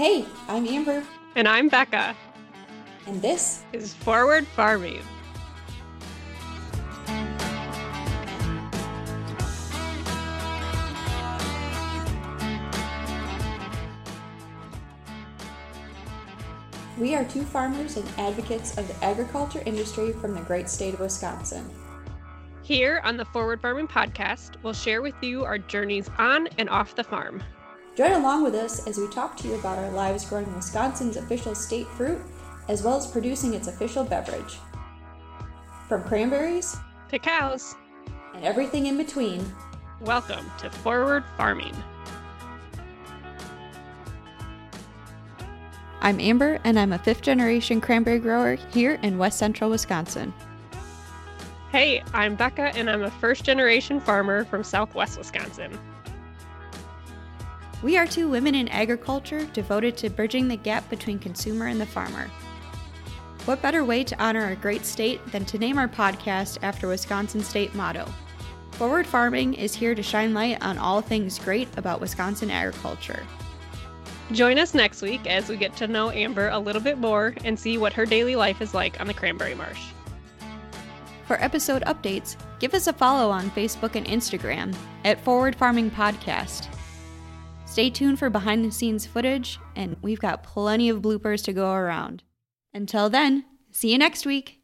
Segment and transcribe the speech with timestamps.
[0.00, 1.04] Hey, I'm Amber.
[1.36, 2.16] And I'm Becca.
[3.06, 5.02] And this is Forward Farming.
[16.96, 21.00] We are two farmers and advocates of the agriculture industry from the great state of
[21.00, 21.68] Wisconsin.
[22.62, 26.94] Here on the Forward Farming Podcast, we'll share with you our journeys on and off
[26.94, 27.42] the farm.
[27.96, 31.56] Join along with us as we talk to you about our lives growing Wisconsin's official
[31.56, 32.20] state fruit,
[32.68, 34.58] as well as producing its official beverage.
[35.88, 36.76] From cranberries
[37.08, 37.74] to cows
[38.34, 39.44] and everything in between.
[40.02, 41.74] Welcome to Forward Farming.
[46.00, 50.32] I'm Amber, and I'm a fifth generation cranberry grower here in west central Wisconsin.
[51.72, 55.76] Hey, I'm Becca, and I'm a first generation farmer from southwest Wisconsin.
[57.82, 61.86] We are two women in agriculture devoted to bridging the gap between consumer and the
[61.86, 62.30] farmer.
[63.46, 67.42] What better way to honor our great state than to name our podcast after Wisconsin
[67.42, 68.06] state motto?
[68.72, 73.22] Forward Farming is here to shine light on all things great about Wisconsin agriculture.
[74.32, 77.58] Join us next week as we get to know Amber a little bit more and
[77.58, 79.82] see what her daily life is like on the Cranberry Marsh.
[81.26, 86.68] For episode updates, give us a follow on Facebook and Instagram at Forward Farming Podcast.
[87.70, 91.70] Stay tuned for behind the scenes footage, and we've got plenty of bloopers to go
[91.70, 92.24] around.
[92.74, 94.59] Until then, see you next week.